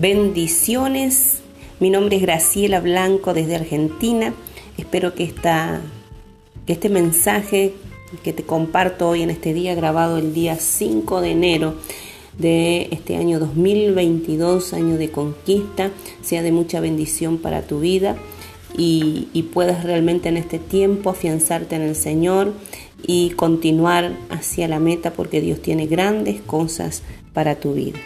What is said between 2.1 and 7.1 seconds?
es Graciela Blanco desde Argentina. Espero que, esta, que este